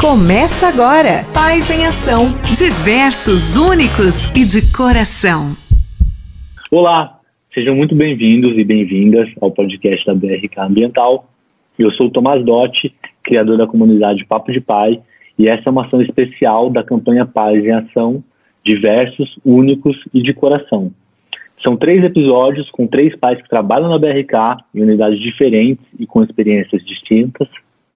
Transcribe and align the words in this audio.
Começa 0.00 0.68
agora. 0.68 1.24
Paz 1.34 1.72
em 1.72 1.84
Ação. 1.84 2.26
Diversos, 2.56 3.56
únicos 3.56 4.30
e 4.30 4.46
de 4.46 4.72
coração. 4.72 5.56
Olá, 6.70 7.18
sejam 7.52 7.74
muito 7.74 7.96
bem-vindos 7.96 8.56
e 8.56 8.62
bem-vindas 8.62 9.28
ao 9.40 9.50
podcast 9.50 10.06
da 10.06 10.14
BRK 10.14 10.60
Ambiental. 10.60 11.28
Eu 11.76 11.90
sou 11.90 12.06
o 12.06 12.10
Tomás 12.10 12.44
Dotti, 12.44 12.94
criador 13.24 13.58
da 13.58 13.66
comunidade 13.66 14.24
Papo 14.24 14.52
de 14.52 14.60
Pai, 14.60 15.02
e 15.36 15.48
essa 15.48 15.68
é 15.68 15.70
uma 15.72 15.84
ação 15.84 16.00
especial 16.00 16.70
da 16.70 16.84
campanha 16.84 17.26
Paz 17.26 17.64
em 17.64 17.72
Ação, 17.72 18.22
diversos, 18.64 19.36
únicos 19.44 19.96
e 20.14 20.22
de 20.22 20.32
coração. 20.32 20.92
São 21.60 21.76
três 21.76 22.04
episódios 22.04 22.70
com 22.70 22.86
três 22.86 23.16
pais 23.16 23.42
que 23.42 23.48
trabalham 23.48 23.88
na 23.88 23.98
BRK 23.98 24.62
em 24.72 24.80
unidades 24.80 25.18
diferentes 25.18 25.84
e 25.98 26.06
com 26.06 26.22
experiências 26.22 26.84
distintas 26.84 27.48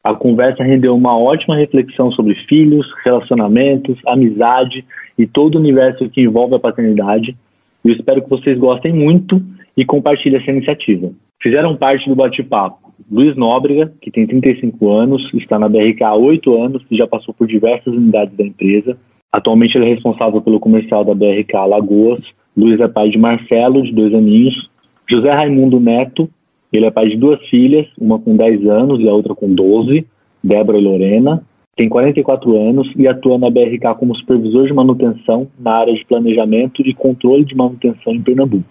a 0.05 0.15
conversa 0.15 0.65
rendeu 0.65 0.95
uma 0.95 1.17
ótima 1.17 1.57
reflexão 1.57 2.11
sobre 2.13 2.35
filhos, 2.47 2.87
relacionamentos, 3.05 3.99
amizade 4.07 4.85
e 5.19 5.27
todo 5.27 5.57
o 5.57 5.59
universo 5.59 6.09
que 6.11 6.23
envolve 6.23 6.55
a 6.55 6.61
paternidade. 6.61 7.37
Eu 7.85 7.93
espero 7.93 8.23
que 8.23 8.31
vocês 8.31 8.59
gostem 8.59 8.93
muito 8.93 9.43
e 9.77 9.85
compartilhem 9.85 10.41
essa 10.41 10.51
iniciativa. 10.51 11.11
Fizeram 11.41 11.77
parte 11.77 12.09
do 12.09 12.15
bate-papo 12.15 12.83
Luiz 13.11 13.37
Nóbrega, 13.37 13.93
que 14.01 14.11
tem 14.11 14.27
35 14.27 14.91
anos, 14.91 15.23
está 15.35 15.59
na 15.59 15.69
BRK 15.69 16.03
há 16.03 16.15
8 16.15 16.63
anos 16.63 16.83
e 16.91 16.97
já 16.97 17.07
passou 17.07 17.35
por 17.35 17.47
diversas 17.47 17.93
unidades 17.93 18.37
da 18.37 18.45
empresa. 18.45 18.97
Atualmente 19.31 19.77
ele 19.77 19.87
é 19.87 19.95
responsável 19.95 20.41
pelo 20.41 20.61
comercial 20.61 21.05
da 21.05 21.15
BRK 21.15 21.53
Lagoas. 21.67 22.21
Luiz 22.57 22.81
é 22.81 22.89
pai 22.89 23.09
de 23.09 23.19
Marcelo, 23.19 23.83
de 23.83 23.93
dois 23.93 24.15
aninhos. 24.15 24.71
José 25.09 25.31
Raimundo 25.31 25.81
Neto, 25.81 26.29
ele 26.73 26.87
é 26.87 26.91
pai 26.91 27.09
de 27.09 27.17
duas 27.17 27.41
filhas, 27.49 27.87
uma 27.99 28.19
com 28.19 28.35
10 28.35 28.67
anos 28.67 29.01
e 29.01 29.09
a 29.09 29.13
outra 29.13 29.35
com 29.35 29.53
12, 29.53 30.07
Débora 30.43 30.79
e 30.79 30.83
Lorena. 30.83 31.43
Tem 31.77 31.89
44 31.89 32.57
anos 32.57 32.91
e 32.97 33.07
atua 33.07 33.39
na 33.39 33.51
BRK 33.51 33.95
como 33.99 34.17
supervisor 34.17 34.67
de 34.67 34.73
manutenção 34.73 35.49
na 35.59 35.73
área 35.73 35.95
de 35.95 36.05
planejamento 36.05 36.83
e 36.83 36.95
controle 36.95 37.45
de 37.45 37.55
manutenção 37.55 38.15
em 38.15 38.23
Pernambuco. 38.23 38.65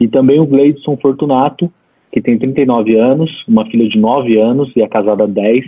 E 0.00 0.08
também 0.08 0.40
o 0.40 0.46
Gleidson 0.46 0.96
Fortunato, 0.96 1.72
que 2.12 2.20
tem 2.20 2.38
39 2.38 2.96
anos, 2.96 3.30
uma 3.48 3.66
filha 3.66 3.88
de 3.88 3.98
9 3.98 4.38
anos 4.38 4.70
e 4.76 4.82
é 4.82 4.88
casada 4.88 5.24
há 5.24 5.26
10. 5.26 5.64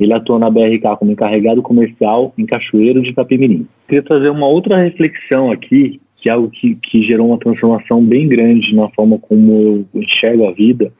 Ele 0.00 0.12
atua 0.12 0.38
na 0.38 0.50
BRK 0.50 0.96
como 0.98 1.12
encarregado 1.12 1.62
comercial 1.62 2.32
em 2.36 2.46
Cachoeiro 2.46 3.02
de 3.02 3.10
Itapemirim. 3.10 3.66
Queria 3.86 4.02
trazer 4.02 4.30
uma 4.30 4.46
outra 4.46 4.82
reflexão 4.82 5.50
aqui, 5.50 6.00
que 6.16 6.28
é 6.28 6.32
algo 6.32 6.50
que, 6.50 6.76
que 6.76 7.02
gerou 7.02 7.28
uma 7.28 7.38
transformação 7.38 8.02
bem 8.02 8.28
grande 8.28 8.74
na 8.74 8.88
forma 8.90 9.18
como 9.18 9.86
eu 9.94 10.00
enxergo 10.02 10.46
a 10.46 10.52
vida, 10.52 10.92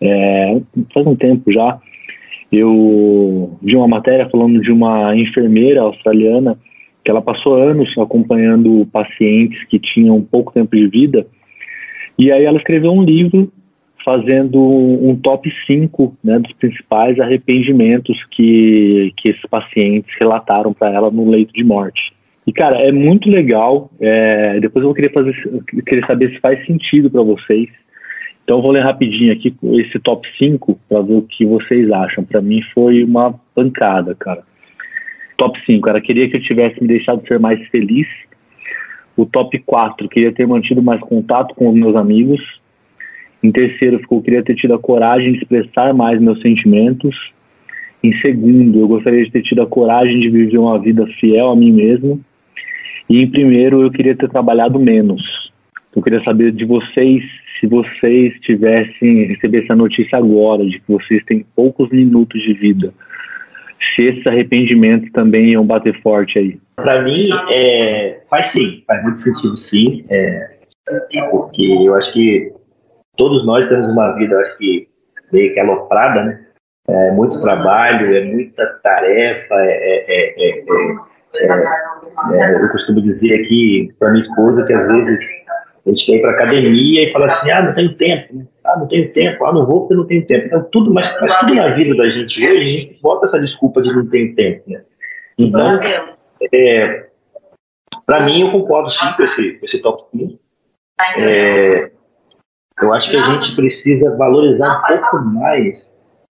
é, 0.00 0.60
faz 0.92 1.06
um 1.06 1.16
tempo 1.16 1.52
já, 1.52 1.78
eu 2.52 3.58
vi 3.62 3.76
uma 3.76 3.88
matéria 3.88 4.28
falando 4.28 4.60
de 4.60 4.70
uma 4.70 5.16
enfermeira 5.16 5.82
australiana 5.82 6.58
que 7.04 7.10
ela 7.10 7.20
passou 7.20 7.54
anos 7.54 7.92
acompanhando 7.98 8.88
pacientes 8.92 9.62
que 9.64 9.78
tinham 9.78 10.22
pouco 10.22 10.52
tempo 10.52 10.74
de 10.74 10.88
vida 10.88 11.26
e 12.18 12.30
aí 12.30 12.44
ela 12.44 12.58
escreveu 12.58 12.92
um 12.92 13.02
livro 13.02 13.52
fazendo 14.04 14.60
um 14.60 15.16
top 15.16 15.50
5 15.66 16.16
né, 16.22 16.38
dos 16.38 16.52
principais 16.52 17.18
arrependimentos 17.18 18.16
que, 18.30 19.12
que 19.16 19.30
esses 19.30 19.42
pacientes 19.50 20.14
relataram 20.20 20.72
para 20.74 20.92
ela 20.92 21.10
no 21.10 21.28
leito 21.28 21.52
de 21.54 21.64
morte. 21.64 22.12
E, 22.46 22.52
cara, 22.52 22.78
é 22.80 22.92
muito 22.92 23.30
legal. 23.30 23.90
É, 23.98 24.60
depois 24.60 24.84
eu 24.84 24.92
querer, 24.92 25.10
fazer, 25.10 25.34
querer 25.86 26.06
saber 26.06 26.30
se 26.34 26.40
faz 26.40 26.64
sentido 26.66 27.10
para 27.10 27.22
vocês. 27.22 27.68
Então, 28.44 28.58
eu 28.58 28.62
vou 28.62 28.72
ler 28.72 28.84
rapidinho 28.84 29.32
aqui 29.32 29.56
esse 29.72 29.98
top 29.98 30.28
5 30.38 30.78
para 30.86 31.00
ver 31.00 31.14
o 31.14 31.22
que 31.22 31.46
vocês 31.46 31.90
acham. 31.90 32.22
Para 32.22 32.42
mim, 32.42 32.60
foi 32.74 33.02
uma 33.02 33.34
pancada, 33.54 34.14
cara. 34.14 34.42
Top 35.38 35.58
5, 35.64 35.88
era 35.88 36.00
queria 36.00 36.28
que 36.28 36.36
eu 36.36 36.42
tivesse 36.42 36.80
me 36.80 36.86
deixado 36.86 37.26
ser 37.26 37.40
mais 37.40 37.58
feliz. 37.68 38.06
O 39.16 39.24
top 39.24 39.58
4, 39.60 40.08
queria 40.10 40.30
ter 40.30 40.46
mantido 40.46 40.82
mais 40.82 41.00
contato 41.00 41.54
com 41.54 41.70
os 41.70 41.74
meus 41.74 41.96
amigos. 41.96 42.40
Em 43.42 43.50
terceiro, 43.50 43.98
ficou 43.98 44.22
queria 44.22 44.42
ter 44.42 44.54
tido 44.54 44.74
a 44.74 44.78
coragem 44.78 45.32
de 45.32 45.38
expressar 45.38 45.94
mais 45.94 46.20
meus 46.20 46.40
sentimentos. 46.42 47.16
Em 48.02 48.14
segundo, 48.20 48.78
eu 48.78 48.88
gostaria 48.88 49.24
de 49.24 49.30
ter 49.30 49.42
tido 49.42 49.62
a 49.62 49.66
coragem 49.66 50.20
de 50.20 50.28
viver 50.28 50.58
uma 50.58 50.78
vida 50.78 51.06
fiel 51.18 51.50
a 51.50 51.56
mim 51.56 51.72
mesmo. 51.72 52.20
E 53.08 53.22
em 53.22 53.30
primeiro, 53.30 53.82
eu 53.82 53.90
queria 53.90 54.14
ter 54.14 54.28
trabalhado 54.28 54.78
menos. 54.78 55.22
Eu 55.96 56.02
queria 56.02 56.22
saber 56.22 56.52
de 56.52 56.64
vocês 56.64 57.22
se 57.60 57.66
vocês 57.66 58.32
tivessem 58.40 59.26
receber 59.26 59.64
essa 59.64 59.76
notícia 59.76 60.18
agora 60.18 60.64
de 60.64 60.80
que 60.80 60.92
vocês 60.92 61.22
têm 61.24 61.44
poucos 61.54 61.90
minutos 61.90 62.40
de 62.42 62.54
vida, 62.54 62.92
se 63.94 64.02
esses 64.02 64.26
arrependimentos 64.26 65.12
também 65.12 65.50
iam 65.50 65.66
bater 65.66 66.00
forte 66.02 66.38
aí? 66.38 66.58
Para 66.76 67.02
mim, 67.02 67.28
é, 67.50 68.20
faz 68.28 68.50
sim, 68.52 68.82
faz 68.86 69.02
muito 69.04 69.22
sentido 69.22 69.56
sim, 69.68 70.04
é, 70.10 70.50
porque 71.30 71.62
eu 71.62 71.94
acho 71.94 72.12
que 72.12 72.52
todos 73.16 73.46
nós 73.46 73.68
temos 73.68 73.86
uma 73.86 74.12
vida, 74.16 74.36
acho 74.38 74.58
que 74.58 74.88
meio 75.32 75.52
que 75.52 75.60
aloprada, 75.60 76.24
né? 76.24 76.40
É 76.88 77.12
muito 77.12 77.40
trabalho, 77.40 78.14
é 78.14 78.24
muita 78.24 78.66
tarefa, 78.82 79.54
é, 79.54 80.04
é, 80.08 80.34
é, 80.36 80.60
é 80.60 80.64
eu 82.62 82.68
costumo 82.70 83.00
dizer 83.00 83.40
aqui 83.40 83.92
para 83.98 84.12
minha 84.12 84.24
esposa 84.24 84.64
que 84.66 84.72
às 84.72 84.86
vezes 84.86 85.18
a 85.86 85.90
gente 85.90 86.06
quer 86.06 86.12
ir 86.16 86.20
para 86.22 86.30
academia 86.30 87.08
e 87.08 87.12
fala 87.12 87.32
assim, 87.32 87.50
ah, 87.50 87.62
não 87.62 87.74
tenho 87.74 87.94
tempo, 87.96 88.34
né? 88.34 88.46
ah, 88.64 88.78
não 88.78 88.88
tenho 88.88 89.12
tempo, 89.12 89.44
ah, 89.44 89.52
não 89.52 89.66
vou 89.66 89.80
porque 89.80 89.94
não 89.94 90.06
tenho 90.06 90.26
tempo. 90.26 90.46
Então, 90.46 90.66
tudo, 90.72 90.92
mas, 90.92 91.06
mas 91.20 91.40
tudo 91.40 91.54
na 91.54 91.74
vida 91.74 91.94
da 91.94 92.08
gente 92.08 92.46
hoje, 92.46 92.58
a 92.58 92.64
gente 92.64 93.00
bota 93.02 93.26
essa 93.26 93.38
desculpa 93.38 93.82
de 93.82 93.92
não 93.92 94.08
ter 94.08 94.34
tempo, 94.34 94.62
né? 94.66 94.82
Então, 95.38 95.78
é, 96.52 97.08
para 98.06 98.24
mim, 98.24 98.42
eu 98.42 98.52
concordo 98.52 98.90
sim 98.90 99.12
com 99.16 99.22
esse, 99.24 99.52
com 99.58 99.66
esse 99.66 99.82
top 99.82 100.04
5. 100.16 100.38
É, 101.18 101.90
eu 102.80 102.92
acho 102.92 103.10
que 103.10 103.16
a 103.16 103.32
gente 103.32 103.56
precisa 103.56 104.16
valorizar 104.16 104.78
um 104.78 104.98
pouco 104.98 105.24
mais 105.26 105.76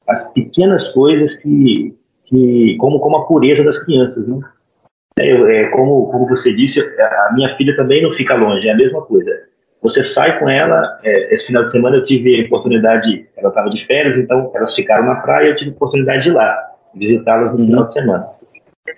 as 0.08 0.32
pequenas 0.32 0.92
coisas 0.92 1.34
que, 1.36 1.96
que 2.26 2.76
como, 2.78 2.98
como 3.00 3.18
a 3.18 3.26
pureza 3.26 3.62
das 3.62 3.82
crianças, 3.84 4.26
né? 4.26 4.40
É, 5.18 5.30
é, 5.30 5.68
como, 5.70 6.10
como 6.10 6.26
você 6.26 6.52
disse, 6.52 6.80
a 6.80 7.32
minha 7.34 7.54
filha 7.56 7.76
também 7.76 8.02
não 8.02 8.12
fica 8.14 8.34
longe, 8.34 8.66
é 8.66 8.72
a 8.72 8.76
mesma 8.76 9.00
coisa. 9.02 9.30
Você 9.80 10.02
sai 10.12 10.38
com 10.38 10.48
ela, 10.48 10.98
é, 11.04 11.34
esse 11.34 11.46
final 11.46 11.64
de 11.64 11.72
semana 11.72 11.96
eu 11.96 12.06
tive 12.06 12.40
a 12.40 12.46
oportunidade, 12.46 13.26
ela 13.36 13.50
estava 13.50 13.70
de 13.70 13.86
férias, 13.86 14.18
então 14.18 14.50
elas 14.54 14.74
ficaram 14.74 15.04
na 15.04 15.16
praia, 15.16 15.48
eu 15.48 15.56
tive 15.56 15.70
a 15.70 15.74
oportunidade 15.74 16.22
de 16.24 16.30
ir 16.30 16.32
lá, 16.32 16.58
visitá-las 16.94 17.52
no 17.52 17.64
final 17.64 17.86
de 17.86 17.92
semana. 17.92 18.26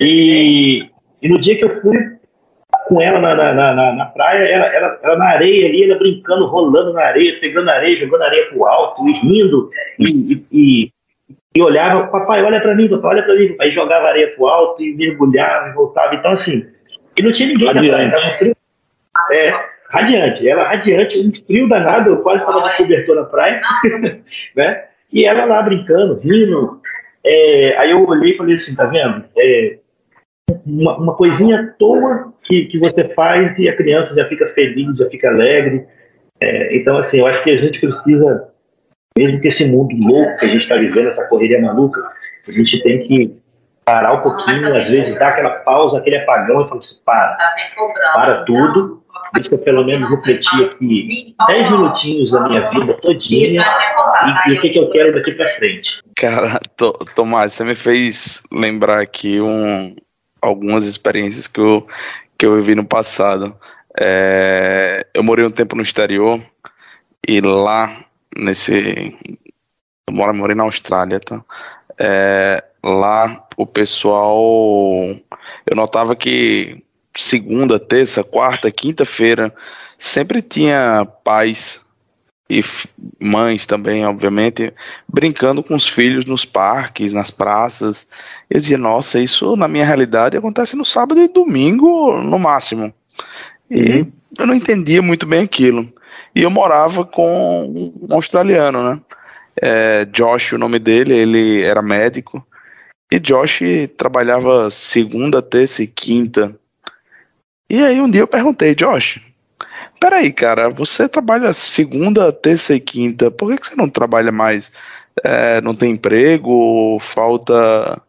E, 0.00 0.88
e 1.21 1.28
no 1.28 1.41
dia 1.41 1.56
que 1.59 1.65
eu 1.65 1.81
fui 1.82 2.16
com 2.88 3.00
ela 3.00 3.19
na, 3.19 3.34
na, 3.34 3.75
na, 3.75 3.93
na 3.93 4.06
praia, 4.06 4.44
ela, 4.49 4.66
ela, 4.66 5.00
ela, 5.03 5.16
na 5.16 5.26
areia 5.31 5.66
ali, 5.66 5.84
ela 5.84 5.99
brincando, 5.99 6.47
rolando 6.47 6.93
na 6.93 7.03
areia, 7.03 7.38
pegando 7.41 7.69
areia, 7.69 7.99
jogando 7.99 8.22
areia 8.22 8.47
pro 8.47 8.65
alto 8.65 9.06
e 9.09 9.12
rindo 9.21 9.71
e, 9.99 10.44
e, 10.53 10.93
e 11.56 11.62
olhava, 11.62 12.06
papai, 12.09 12.42
olha 12.42 12.60
para 12.60 12.75
mim, 12.75 12.88
papai, 12.88 13.16
olha 13.16 13.22
para 13.22 13.34
mim. 13.34 13.56
Aí 13.60 13.72
jogava 13.72 14.09
areia 14.09 14.34
pro 14.34 14.47
alto 14.47 14.82
e 14.82 14.94
mergulhava 14.94 15.69
e 15.69 15.72
voltava. 15.72 16.14
Então, 16.14 16.32
assim, 16.32 16.66
e 17.19 17.22
não 17.22 17.32
tinha 17.32 17.48
ninguém 17.48 17.66
radiante. 17.66 17.91
na 17.91 18.10
praia, 18.10 18.34
um 18.34 18.38
frio. 18.38 18.56
É, 19.32 19.64
radiante, 19.88 20.48
ela 20.48 20.69
radiante, 20.69 21.19
um 21.19 21.47
frio 21.47 21.69
danado, 21.69 22.10
eu 22.10 22.22
quase 22.22 22.41
estava 22.41 22.69
de 22.69 22.76
cobertor 22.76 23.16
na 23.16 23.25
praia, 23.25 23.60
né? 24.54 24.84
E 25.12 25.25
ela 25.25 25.44
lá 25.47 25.62
brincando, 25.62 26.20
rindo. 26.20 26.81
É, 27.25 27.76
aí 27.78 27.91
eu 27.91 28.06
olhei 28.06 28.34
e 28.34 28.37
falei 28.37 28.56
assim, 28.56 28.75
tá 28.75 28.84
vendo? 28.84 29.25
É, 29.37 29.78
uma, 30.66 30.97
uma 30.98 31.16
coisinha 31.16 31.60
à 31.60 31.66
toa 31.78 32.32
que, 32.44 32.66
que 32.66 32.78
você 32.78 33.08
faz 33.14 33.58
e 33.58 33.69
a 33.69 33.76
criança 33.76 34.14
já 34.14 34.28
fica 34.28 34.47
feliz, 34.48 34.97
já 34.97 35.08
fica 35.08 35.28
alegre. 35.28 35.87
É, 36.41 36.76
então, 36.76 36.98
assim, 36.98 37.19
eu 37.19 37.26
acho 37.26 37.43
que 37.43 37.50
a 37.50 37.56
gente 37.56 37.81
precisa 37.81 38.48
mesmo 39.16 39.41
que 39.41 39.49
esse 39.49 39.65
mundo 39.65 39.94
louco 39.97 40.38
que 40.38 40.44
a 40.44 40.49
gente 40.49 40.62
está 40.62 40.77
vivendo, 40.77 41.09
essa 41.09 41.25
correria 41.25 41.60
maluca, 41.60 42.00
a 42.47 42.53
gente 42.53 42.82
tem 42.82 43.06
que 43.06 43.37
parar 43.84 44.15
um 44.15 44.22
pouquinho, 44.22 44.77
às 44.77 44.88
vezes 44.88 45.19
dar 45.19 45.29
aquela 45.29 45.50
pausa, 45.50 45.99
aquele 45.99 46.19
apagão 46.19 46.62
e 46.62 46.69
falar 46.69 46.81
assim, 46.81 46.96
para, 47.05 47.37
para 48.14 48.44
tudo, 48.44 49.02
deixa 49.32 49.55
eu 49.55 49.58
pelo 49.58 49.85
menos 49.85 50.11
refletir 50.11 50.64
aqui 50.64 51.35
10 51.46 51.70
minutinhos 51.70 52.31
da 52.31 52.49
minha 52.49 52.70
vida 52.70 52.94
todinha 52.94 53.64
e, 54.46 54.50
e 54.50 54.58
o 54.58 54.61
que, 54.61 54.70
que 54.70 54.79
eu 54.79 54.90
quero 54.90 55.14
daqui 55.14 55.32
para 55.32 55.55
frente. 55.56 55.88
Cara, 56.17 56.58
Tomás, 57.14 57.52
você 57.52 57.64
me 57.64 57.75
fez 57.75 58.43
lembrar 58.52 59.00
aqui 59.00 59.40
um, 59.40 59.94
algumas 60.43 60.87
experiências 60.87 61.46
que 61.46 61.61
eu, 61.61 61.87
que 62.38 62.46
eu 62.46 62.56
vivi 62.56 62.75
no 62.75 62.87
passado. 62.87 63.55
É, 63.99 65.00
eu 65.14 65.23
morei 65.23 65.44
um 65.44 65.50
tempo 65.50 65.76
no 65.76 65.82
exterior 65.82 66.40
e 67.26 67.40
lá 67.40 67.88
nesse. 68.38 69.17
Eu 70.09 70.15
moro, 70.15 70.35
morei 70.35 70.55
na 70.55 70.62
Austrália, 70.62 71.21
tá? 71.21 71.44
É, 71.99 72.62
lá 72.85 73.47
o 73.56 73.67
pessoal. 73.67 74.44
Eu 75.67 75.77
notava 75.77 76.15
que 76.15 76.83
segunda, 77.17 77.79
terça, 77.79 78.23
quarta, 78.23 78.71
quinta-feira 78.71 79.55
sempre 79.99 80.43
tinha 80.43 81.06
pais 81.25 81.81
e 82.49 82.62
mães 83.21 83.67
também, 83.67 84.06
obviamente, 84.06 84.73
brincando 85.09 85.62
com 85.62 85.75
os 85.75 85.88
filhos 85.88 86.27
nos 86.27 86.44
parques, 86.44 87.12
nas 87.12 87.31
praças. 87.31 88.06
Eu 88.49 88.61
dizia, 88.61 88.79
nossa, 88.79 89.19
isso 89.19 89.56
na 89.56 89.67
minha 89.67 89.85
realidade 89.85 90.37
acontece 90.37 90.77
no 90.77 90.85
sábado 90.85 91.21
e 91.21 91.29
domingo, 91.29 92.21
no 92.23 92.38
máximo. 92.38 92.94
E 93.69 94.00
uhum. 94.00 94.12
eu 94.38 94.47
não 94.47 94.55
entendia 94.55 95.03
muito 95.03 95.27
bem 95.27 95.43
aquilo. 95.43 95.93
E 96.37 96.43
eu 96.43 96.50
morava 96.50 97.03
com 97.03 97.65
um 97.67 98.15
australiano, 98.15 98.83
né? 98.83 99.00
É, 99.59 100.05
Josh, 100.05 100.53
o 100.53 100.59
nome 100.59 100.79
dele, 100.79 101.17
ele 101.17 101.62
era 101.62 101.81
médico. 101.81 102.47
E 103.11 103.19
Josh 103.19 103.61
trabalhava 103.97 104.71
segunda, 104.71 105.41
terça 105.41 105.83
e 105.83 105.87
quinta. 105.87 106.55
E 107.71 107.83
aí 107.83 107.99
um 108.03 108.11
dia 108.11 108.21
eu 108.21 108.29
perguntei, 108.29 108.75
Josh, 108.75 109.19
peraí, 109.99 110.31
cara, 110.31 110.69
você 110.69 111.09
trabalha 111.09 111.55
segunda, 111.55 112.31
terça 112.31 112.75
e 112.75 112.81
quinta, 112.81 113.31
por 113.31 113.50
que, 113.50 113.56
que 113.56 113.69
você 113.69 113.75
não 113.75 113.88
trabalha 113.88 114.31
mais? 114.31 114.71
É, 115.25 115.62
não 115.62 115.75
tem 115.75 115.93
emprego? 115.93 116.99
Falta. 117.00 118.03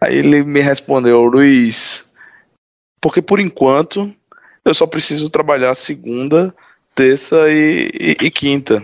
Aí 0.00 0.16
ele 0.16 0.44
me 0.44 0.60
respondeu, 0.60 1.24
Luiz, 1.24 2.12
porque 3.00 3.20
por 3.20 3.40
enquanto 3.40 4.14
eu 4.64 4.72
só 4.72 4.86
preciso 4.86 5.28
trabalhar 5.28 5.74
segunda, 5.74 6.54
terça 6.94 7.48
e, 7.50 7.90
e, 7.94 8.26
e 8.26 8.30
quinta. 8.30 8.82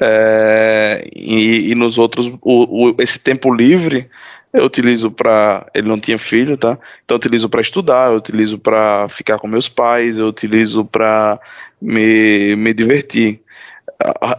É, 0.00 1.06
e, 1.14 1.70
e, 1.70 1.74
nos 1.74 1.98
outros, 1.98 2.26
o, 2.40 2.88
o, 2.88 2.96
esse 2.98 3.18
tempo 3.18 3.52
livre 3.52 4.08
eu 4.52 4.64
utilizo 4.64 5.10
para. 5.10 5.66
Ele 5.74 5.88
não 5.88 5.98
tinha 5.98 6.18
filho, 6.18 6.56
tá? 6.56 6.78
Então 7.04 7.14
eu 7.14 7.18
utilizo 7.18 7.48
para 7.48 7.60
estudar, 7.60 8.10
eu 8.10 8.16
utilizo 8.16 8.58
para 8.58 9.08
ficar 9.08 9.38
com 9.38 9.46
meus 9.46 9.68
pais, 9.68 10.18
eu 10.18 10.26
utilizo 10.26 10.84
para 10.84 11.40
me, 11.80 12.56
me 12.56 12.74
divertir. 12.74 13.40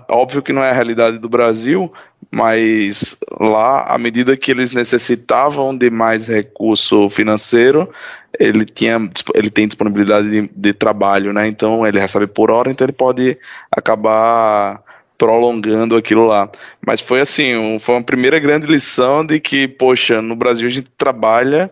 Óbvio 0.09 0.41
que 0.41 0.53
não 0.53 0.63
é 0.63 0.71
a 0.71 0.73
realidade 0.73 1.19
do 1.19 1.29
Brasil, 1.29 1.91
mas 2.31 3.17
lá, 3.39 3.83
à 3.83 3.97
medida 3.97 4.35
que 4.35 4.49
eles 4.49 4.73
necessitavam 4.73 5.77
de 5.77 5.89
mais 5.89 6.27
recurso 6.27 7.09
financeiro, 7.09 7.89
ele, 8.39 8.65
tinha, 8.65 8.97
ele 9.35 9.49
tem 9.49 9.67
disponibilidade 9.67 10.29
de, 10.29 10.51
de 10.55 10.73
trabalho, 10.73 11.31
né? 11.33 11.47
Então 11.47 11.85
ele 11.85 11.99
recebe 11.99 12.25
por 12.25 12.49
hora, 12.49 12.71
então 12.71 12.85
ele 12.85 12.93
pode 12.93 13.37
acabar 13.71 14.81
prolongando 15.17 15.95
aquilo 15.95 16.25
lá. 16.25 16.49
Mas 16.85 16.99
foi 16.99 17.19
assim, 17.21 17.55
um, 17.55 17.79
foi 17.79 17.93
uma 17.93 18.03
primeira 18.03 18.39
grande 18.39 18.65
lição 18.65 19.23
de 19.23 19.39
que, 19.39 19.67
poxa, 19.67 20.19
no 20.21 20.35
Brasil 20.35 20.65
a 20.65 20.71
gente 20.71 20.89
trabalha 20.97 21.69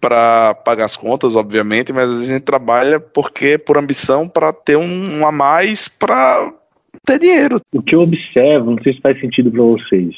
para 0.00 0.54
pagar 0.54 0.86
as 0.86 0.96
contas, 0.96 1.36
obviamente, 1.36 1.92
mas 1.92 2.10
a 2.10 2.24
gente 2.24 2.40
trabalha 2.40 2.98
porque 3.00 3.58
por 3.58 3.76
ambição 3.76 4.28
para 4.28 4.52
ter 4.52 4.76
um, 4.76 5.18
um, 5.18 5.26
a 5.26 5.32
mais 5.32 5.88
para 5.88 6.50
ter 7.04 7.18
dinheiro. 7.18 7.60
O 7.74 7.82
que 7.82 7.94
eu 7.94 8.00
observo, 8.00 8.70
não 8.70 8.82
sei 8.82 8.94
se 8.94 9.00
faz 9.00 9.20
sentido 9.20 9.50
para 9.50 9.62
vocês, 9.62 10.14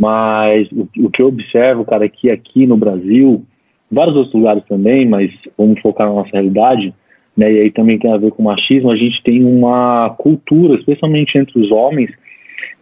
mas 0.00 0.70
o, 0.72 0.88
o, 0.98 1.10
que 1.10 1.22
eu 1.22 1.28
observo, 1.28 1.84
cara, 1.84 2.04
aqui 2.04 2.30
aqui 2.30 2.66
no 2.66 2.76
Brasil, 2.76 3.44
vários 3.90 4.16
outros 4.16 4.34
lugares 4.34 4.64
também, 4.68 5.06
mas 5.06 5.30
vamos 5.56 5.80
focar 5.80 6.08
na 6.08 6.14
nossa 6.14 6.30
realidade, 6.32 6.94
né, 7.36 7.52
e 7.52 7.60
aí 7.60 7.70
também 7.70 7.98
tem 7.98 8.12
a 8.12 8.18
ver 8.18 8.30
com 8.30 8.42
machismo, 8.42 8.90
a 8.90 8.96
gente 8.96 9.22
tem 9.22 9.44
uma 9.44 10.10
cultura, 10.18 10.78
especialmente 10.78 11.36
entre 11.38 11.58
os 11.58 11.70
homens, 11.70 12.10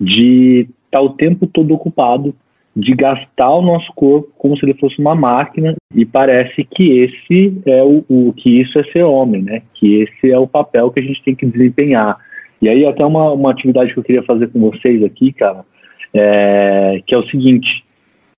de 0.00 0.69
estar 0.87 0.98
tá 0.98 1.00
o 1.00 1.10
tempo 1.10 1.46
todo 1.46 1.75
ocupado, 1.75 2.34
de 2.75 2.94
gastar 2.94 3.50
o 3.50 3.62
nosso 3.62 3.92
corpo 3.94 4.31
como 4.38 4.56
se 4.56 4.64
ele 4.64 4.75
fosse 4.75 4.98
uma 5.00 5.14
máquina, 5.14 5.75
e 5.94 6.04
parece 6.04 6.64
que 6.64 7.00
esse 7.00 7.60
é 7.66 7.82
o, 7.82 8.04
o 8.08 8.32
que 8.32 8.60
isso 8.60 8.78
é 8.78 8.84
ser 8.84 9.02
homem, 9.02 9.42
né? 9.42 9.62
Que 9.75 10.02
esse 10.02 10.31
é 10.31 10.38
o 10.38 10.46
papel 10.46 10.90
que 10.90 11.00
a 11.00 11.02
gente 11.02 11.22
tem 11.25 11.34
que 11.34 11.46
desempenhar. 11.46 12.16
E 12.60 12.68
aí 12.68 12.86
até 12.86 13.04
uma, 13.04 13.32
uma 13.32 13.50
atividade 13.50 13.92
que 13.92 13.98
eu 13.98 14.04
queria 14.04 14.22
fazer 14.22 14.48
com 14.48 14.60
vocês 14.70 15.02
aqui, 15.02 15.32
cara, 15.32 15.64
é, 16.12 17.02
que 17.06 17.14
é 17.14 17.18
o 17.18 17.26
seguinte, 17.28 17.84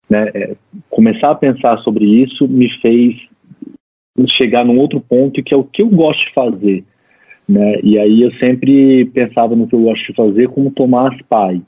né? 0.09 0.31
É, 0.35 0.57
começar 0.91 1.31
a 1.31 1.35
pensar 1.35 1.79
sobre 1.79 2.05
isso 2.05 2.47
me 2.47 2.69
fez 2.81 3.17
chegar 4.37 4.65
num 4.65 4.79
outro 4.79 5.01
ponto 5.01 5.43
que 5.43 5.55
é 5.55 5.57
o 5.57 5.65
que 5.65 5.83
eu 5.83 5.89
gosto 5.89 6.21
de 6.27 6.35
fazer. 6.35 6.85
Né? 7.49 7.81
E 7.83 7.99
aí 7.99 8.23
eu 8.23 8.31
sempre 8.35 9.07
pensava 9.07 9.57
no 9.57 9.67
que 9.67 9.75
eu 9.75 9.83
gosto 9.83 10.07
de 10.07 10.15
fazer 10.15 10.49
como 10.49 10.71
Tomás 10.71 11.17
pai. 11.29 11.61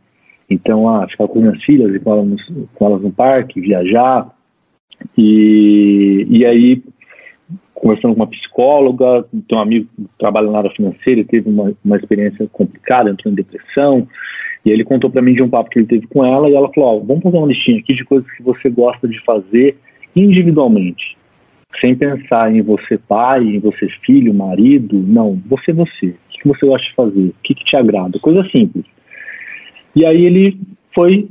Então, 0.48 0.88
ah, 0.88 1.08
ficar 1.08 1.26
com 1.26 1.40
minhas 1.40 1.62
filhas 1.64 1.94
e 1.94 1.98
com 1.98 2.12
elas, 2.12 2.40
com 2.74 2.86
elas 2.86 3.02
no 3.02 3.10
parque, 3.10 3.60
viajar. 3.60 4.30
E, 5.16 6.26
e 6.28 6.44
aí, 6.44 6.82
conversando 7.74 8.14
com 8.14 8.20
uma 8.20 8.26
psicóloga, 8.26 9.26
tem 9.48 9.58
um 9.58 9.60
amigo 9.60 9.88
que 9.96 10.04
trabalha 10.18 10.50
na 10.50 10.58
área 10.58 10.70
financeira 10.70 11.20
e 11.20 11.24
teve 11.24 11.48
uma, 11.48 11.72
uma 11.84 11.96
experiência 11.96 12.48
complicada, 12.52 13.10
entrou 13.10 13.32
em 13.32 13.36
depressão. 13.36 14.06
E 14.64 14.70
ele 14.70 14.84
contou 14.84 15.10
para 15.10 15.20
mim 15.20 15.34
de 15.34 15.42
um 15.42 15.50
papo 15.50 15.70
que 15.70 15.78
ele 15.78 15.86
teve 15.86 16.06
com 16.06 16.24
ela 16.24 16.48
e 16.48 16.54
ela 16.54 16.72
falou: 16.72 17.04
vamos 17.04 17.22
fazer 17.22 17.36
uma 17.36 17.46
listinha 17.46 17.78
aqui 17.78 17.94
de 17.94 18.04
coisas 18.04 18.30
que 18.32 18.42
você 18.42 18.70
gosta 18.70 19.06
de 19.06 19.22
fazer 19.24 19.76
individualmente 20.16 21.16
sem 21.80 21.94
pensar 21.94 22.54
em 22.54 22.62
você 22.62 22.98
pai, 22.98 23.42
em 23.42 23.58
você 23.58 23.88
filho, 24.04 24.32
marido, 24.32 24.96
não, 24.96 25.40
você 25.46 25.72
você. 25.72 26.06
O 26.06 26.14
que 26.28 26.48
você 26.48 26.66
gosta 26.66 26.86
de 26.86 26.94
fazer? 26.94 27.26
O 27.28 27.34
que, 27.42 27.54
que 27.54 27.64
te 27.64 27.76
agrada? 27.76 28.18
Coisa 28.18 28.48
simples. 28.50 28.84
E 29.94 30.04
aí 30.04 30.24
ele 30.24 30.58
foi 30.94 31.28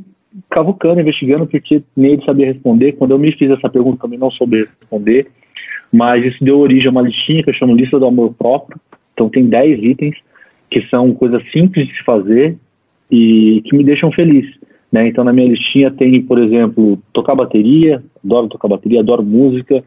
cavucando, 0.50 1.02
investigando, 1.02 1.46
porque 1.46 1.84
nem 1.96 2.14
ele 2.14 2.26
sabia 2.26 2.48
responder. 2.48 2.94
Quando 2.94 3.12
eu 3.12 3.20
me 3.20 3.32
fiz 3.34 3.50
essa 3.52 3.70
pergunta, 3.70 4.02
também 4.02 4.20
não 4.20 4.32
soube 4.32 4.68
responder. 4.80 5.28
Mas 5.94 6.26
isso 6.26 6.44
deu 6.44 6.60
origem 6.60 6.88
a 6.88 6.92
uma 6.92 7.04
listinha 7.04 7.44
que 7.44 7.52
eu 7.52 7.54
chamo 7.54 7.76
Lista 7.76 8.00
do 8.00 8.08
Amor 8.08 8.34
Próprio. 8.34 8.80
Então 9.14 9.30
tem 9.30 9.46
10 9.46 9.84
itens 9.84 10.16
que 10.72 10.82
são 10.90 11.14
coisas 11.14 11.44
simples 11.52 11.88
de 11.88 11.96
se 11.96 12.04
fazer 12.04 12.58
e 13.12 13.62
que 13.66 13.78
me 13.78 13.84
deixam 13.84 14.12
feliz. 14.12 14.48
Né? 14.92 15.08
Então 15.08 15.24
na 15.24 15.32
minha 15.32 15.50
listinha 15.50 15.92
tem, 15.92 16.20
por 16.24 16.40
exemplo, 16.40 17.00
tocar 17.14 17.36
bateria, 17.36 18.04
adoro 18.26 18.48
tocar 18.48 18.68
bateria, 18.68 19.02
adoro 19.02 19.24
música, 19.24 19.84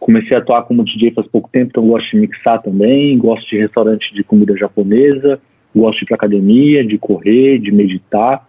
Comecei 0.00 0.34
a 0.34 0.40
atuar 0.40 0.62
como 0.62 0.82
DJ 0.82 1.12
faz 1.12 1.26
pouco 1.28 1.50
tempo, 1.52 1.68
então 1.68 1.86
gosto 1.86 2.10
de 2.10 2.16
mixar 2.16 2.62
também, 2.62 3.18
gosto 3.18 3.46
de 3.50 3.58
restaurante 3.58 4.14
de 4.14 4.24
comida 4.24 4.56
japonesa, 4.56 5.38
gosto 5.76 5.98
de 5.98 6.04
ir 6.04 6.06
para 6.06 6.16
academia, 6.16 6.82
de 6.82 6.96
correr, 6.96 7.58
de 7.58 7.70
meditar. 7.70 8.48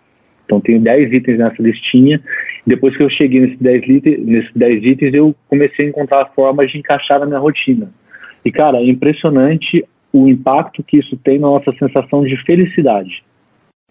Então 0.51 0.59
tenho 0.59 0.81
10 0.81 1.13
itens 1.13 1.37
nessa 1.37 1.63
listinha. 1.63 2.21
Depois 2.67 2.95
que 2.97 3.01
eu 3.01 3.09
cheguei 3.09 3.39
nesses 3.39 3.59
10, 3.59 3.87
itens, 3.87 4.25
nesses 4.25 4.51
10 4.53 4.83
itens, 4.83 5.13
eu 5.13 5.33
comecei 5.47 5.85
a 5.85 5.89
encontrar 5.89 6.25
formas 6.35 6.69
de 6.69 6.77
encaixar 6.77 7.21
na 7.21 7.25
minha 7.25 7.39
rotina. 7.39 7.89
E 8.43 8.51
cara, 8.51 8.79
é 8.79 8.85
impressionante 8.85 9.85
o 10.11 10.27
impacto 10.27 10.83
que 10.83 10.97
isso 10.97 11.15
tem 11.23 11.39
na 11.39 11.47
nossa 11.47 11.71
sensação 11.79 12.23
de 12.23 12.35
felicidade. 12.43 13.23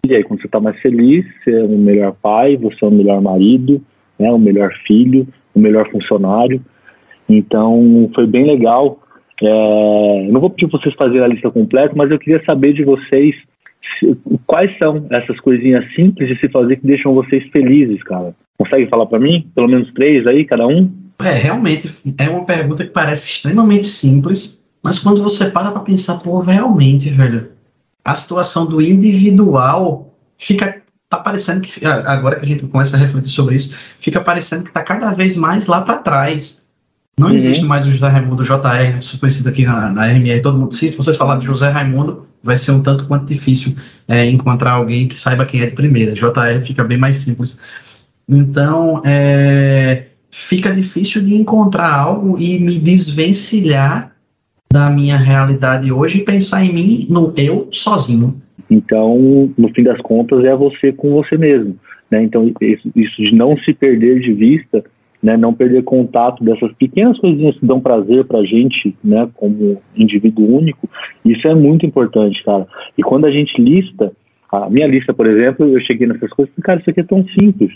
E 0.06 0.14
aí, 0.14 0.22
quando 0.22 0.40
você 0.40 0.46
está 0.46 0.60
mais 0.60 0.78
feliz, 0.80 1.24
você 1.42 1.50
é 1.50 1.64
o 1.64 1.78
melhor 1.78 2.14
pai, 2.20 2.58
você 2.58 2.84
é 2.84 2.88
o 2.88 2.90
melhor 2.90 3.22
marido, 3.22 3.80
né, 4.18 4.30
o 4.30 4.38
melhor 4.38 4.70
filho, 4.86 5.26
o 5.54 5.60
melhor 5.60 5.90
funcionário. 5.90 6.60
Então, 7.26 8.10
foi 8.14 8.26
bem 8.26 8.44
legal. 8.46 9.00
É, 9.42 10.28
não 10.30 10.40
vou 10.40 10.50
pedir 10.50 10.68
para 10.68 10.78
vocês 10.78 10.94
fazerem 10.94 11.22
a 11.22 11.28
lista 11.28 11.50
completa, 11.50 11.94
mas 11.96 12.10
eu 12.10 12.18
queria 12.18 12.42
saber 12.44 12.74
de 12.74 12.84
vocês 12.84 13.34
quais 14.46 14.76
são 14.78 15.06
essas 15.10 15.38
coisinhas 15.40 15.84
simples 15.94 16.28
de 16.28 16.38
se 16.38 16.48
fazer 16.48 16.76
que 16.76 16.86
deixam 16.86 17.14
vocês 17.14 17.44
felizes, 17.50 18.02
cara. 18.02 18.34
Consegue 18.58 18.88
falar 18.88 19.06
para 19.06 19.18
mim? 19.18 19.50
Pelo 19.54 19.68
menos 19.68 19.92
três 19.92 20.26
aí, 20.26 20.44
cada 20.44 20.66
um? 20.66 20.92
É, 21.22 21.32
realmente, 21.32 21.88
é 22.18 22.28
uma 22.28 22.44
pergunta 22.44 22.84
que 22.84 22.90
parece 22.90 23.28
extremamente 23.28 23.86
simples, 23.86 24.70
mas 24.82 24.98
quando 24.98 25.22
você 25.22 25.50
para 25.50 25.70
para 25.70 25.82
pensar, 25.82 26.18
pô, 26.18 26.40
realmente, 26.40 27.10
velho, 27.10 27.48
a 28.04 28.14
situação 28.14 28.66
do 28.66 28.80
individual 28.80 30.14
fica 30.38 30.80
tá 31.10 31.18
parecendo 31.18 31.60
que 31.60 31.84
agora 31.84 32.36
que 32.36 32.44
a 32.44 32.48
gente 32.48 32.64
começa 32.68 32.96
a 32.96 33.00
refletir 33.00 33.30
sobre 33.30 33.56
isso, 33.56 33.76
fica 33.98 34.20
parecendo 34.20 34.64
que 34.64 34.70
tá 34.70 34.82
cada 34.82 35.10
vez 35.10 35.36
mais 35.36 35.66
lá 35.66 35.82
para 35.82 35.98
trás. 35.98 36.68
Não 37.18 37.28
uhum. 37.28 37.34
existe 37.34 37.64
mais 37.64 37.84
o 37.84 37.90
José 37.90 38.06
Raimundo 38.06 38.44
JR, 38.44 38.94
né, 38.94 39.00
conhecido 39.18 39.48
aqui 39.48 39.66
na, 39.66 39.90
na 39.90 40.06
RMR, 40.06 40.40
todo 40.40 40.56
mundo. 40.56 40.72
Se 40.72 40.90
vocês 40.90 41.16
falarem 41.16 41.40
de 41.40 41.46
José 41.46 41.68
Raimundo, 41.68 42.28
vai 42.42 42.56
ser 42.56 42.72
um 42.72 42.82
tanto 42.82 43.06
quanto 43.06 43.26
difícil 43.26 43.74
é, 44.08 44.26
encontrar 44.26 44.72
alguém 44.72 45.06
que 45.06 45.18
saiba 45.18 45.46
quem 45.46 45.62
é 45.62 45.66
de 45.66 45.74
primeira. 45.74 46.12
JR 46.12 46.60
fica 46.64 46.84
bem 46.84 46.98
mais 46.98 47.18
simples. 47.18 47.64
Então, 48.28 49.00
é, 49.04 50.06
fica 50.30 50.72
difícil 50.72 51.24
de 51.24 51.34
encontrar 51.34 51.92
algo 51.92 52.38
e 52.38 52.58
me 52.58 52.78
desvencilhar 52.78 54.14
da 54.72 54.88
minha 54.88 55.16
realidade 55.16 55.90
hoje 55.90 56.18
e 56.18 56.24
pensar 56.24 56.64
em 56.64 56.72
mim, 56.72 57.06
no 57.10 57.34
eu, 57.36 57.68
sozinho. 57.72 58.40
Então, 58.70 59.52
no 59.58 59.68
fim 59.74 59.82
das 59.82 60.00
contas, 60.00 60.44
é 60.44 60.54
você 60.54 60.92
com 60.92 61.10
você 61.10 61.36
mesmo. 61.36 61.76
Né? 62.10 62.22
Então, 62.22 62.52
isso, 62.60 63.22
de 63.22 63.34
não 63.34 63.56
se 63.58 63.74
perder 63.74 64.20
de 64.20 64.32
vista 64.32 64.84
né, 65.22 65.36
não 65.36 65.52
perder 65.52 65.82
contato 65.84 66.42
dessas 66.42 66.72
pequenas 66.72 67.18
coisinhas 67.18 67.56
que 67.58 67.66
dão 67.66 67.80
prazer 67.80 68.24
pra 68.24 68.42
gente, 68.42 68.96
né, 69.04 69.28
como 69.34 69.80
indivíduo 69.94 70.56
único, 70.56 70.88
isso 71.24 71.46
é 71.46 71.54
muito 71.54 71.84
importante, 71.84 72.42
cara. 72.42 72.66
E 72.96 73.02
quando 73.02 73.26
a 73.26 73.30
gente 73.30 73.60
lista, 73.60 74.12
a 74.50 74.68
minha 74.70 74.86
lista, 74.86 75.12
por 75.12 75.26
exemplo, 75.26 75.66
eu 75.66 75.80
cheguei 75.80 76.06
nessas 76.06 76.30
coisas 76.30 76.52
e, 76.56 76.62
cara, 76.62 76.80
isso 76.80 76.90
aqui 76.90 77.00
é 77.00 77.04
tão 77.04 77.24
simples. 77.28 77.72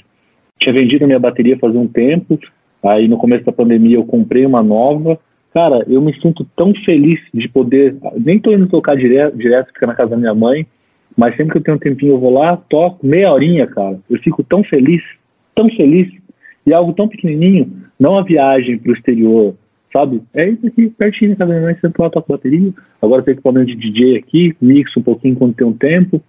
Tinha 0.59 0.73
vendido 0.73 1.05
a 1.05 1.07
minha 1.07 1.21
bateria 1.21 1.59
faz 1.59 1.75
um 1.75 1.87
tempo, 1.87 2.39
aí 2.83 3.07
no 3.09 3.19
começo 3.19 3.45
da 3.45 3.53
pandemia 3.53 3.97
eu 3.97 4.05
comprei 4.05 4.47
uma 4.47 4.63
nova, 4.63 5.19
cara, 5.53 5.85
eu 5.87 6.01
me 6.01 6.19
sinto 6.21 6.47
tão 6.57 6.75
feliz 6.85 7.21
de 7.33 7.49
poder, 7.49 7.97
nem 8.17 8.39
tô 8.39 8.53
indo 8.53 8.67
tocar 8.67 8.97
direto, 8.97 9.37
direto 9.37 9.73
ficar 9.73 9.87
na 9.87 9.95
casa 9.95 10.11
da 10.11 10.17
minha 10.17 10.35
mãe, 10.35 10.67
mas 11.17 11.37
sempre 11.37 11.53
que 11.53 11.59
eu 11.59 11.63
tenho 11.63 11.77
um 11.77 11.81
tempinho 11.81 12.13
eu 12.15 12.19
vou 12.19 12.33
lá, 12.33 12.57
toco, 12.57 13.07
meia 13.07 13.33
horinha, 13.33 13.67
cara. 13.67 13.99
Eu 14.11 14.19
fico 14.19 14.43
tão 14.43 14.65
feliz, 14.65 15.03
tão 15.55 15.69
feliz, 15.71 16.11
e 16.67 16.73
é 16.73 16.75
algo 16.75 16.93
tão 16.93 17.09
pequenininho, 17.09 17.71
não 17.99 18.19
a 18.19 18.23
viagem 18.23 18.79
para 18.79 18.91
o 18.91 18.95
exterior, 18.95 19.55
sabe? 19.93 20.23
É 20.35 20.49
isso 20.49 20.67
aqui, 20.67 20.89
pertinho, 20.91 21.37
cada 21.37 21.53
vez 21.53 21.65
mais 21.65 21.81
você 21.81 21.87
lá, 21.99 22.11
toca 22.11 22.33
bateria, 22.33 22.73
agora 23.01 23.23
tem 23.23 23.33
equipamento 23.33 23.67
de 23.67 23.77
DJ 23.77 24.19
aqui, 24.19 24.57
mixo 24.61 25.01
um 25.01 25.03
pouquinho 25.03 25.37
quando 25.37 25.55
tem 25.55 25.67
um 25.67 25.73
tempo, 25.73 26.23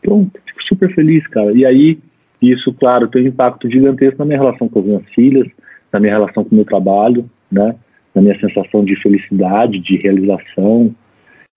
pronto, 0.00 0.32
fico 0.46 0.62
super 0.66 0.94
feliz, 0.94 1.26
cara. 1.28 1.52
E 1.52 1.64
aí, 1.64 1.98
isso, 2.40 2.72
claro, 2.74 3.08
tem 3.08 3.24
um 3.24 3.28
impacto 3.28 3.70
gigantesco 3.70 4.18
na 4.18 4.24
minha 4.24 4.38
relação 4.38 4.68
com 4.68 4.80
as 4.80 4.84
minhas 4.84 5.04
filhas, 5.14 5.46
na 5.92 6.00
minha 6.00 6.12
relação 6.12 6.44
com 6.44 6.50
o 6.50 6.54
meu 6.56 6.64
trabalho, 6.64 7.30
né? 7.50 7.74
Na 8.14 8.20
minha 8.20 8.38
sensação 8.40 8.84
de 8.84 8.96
felicidade, 8.96 9.78
de 9.78 9.96
realização, 9.96 10.94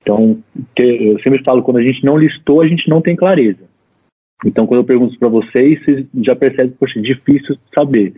então, 0.05 0.37
eu 0.77 1.19
sempre 1.21 1.43
falo, 1.43 1.63
quando 1.63 1.77
a 1.77 1.83
gente 1.83 2.05
não 2.05 2.15
listou, 2.15 2.61
a 2.61 2.67
gente 2.67 2.87
não 2.87 3.01
tem 3.01 3.15
clareza. 3.15 3.63
Então, 4.43 4.67
quando 4.67 4.81
eu 4.81 4.85
pergunto 4.85 5.17
para 5.17 5.29
vocês, 5.29 5.83
vocês 5.83 6.05
já 6.21 6.35
percebem 6.35 6.73
que, 6.77 6.99
é 6.99 7.01
difícil 7.01 7.57
saber. 7.73 8.13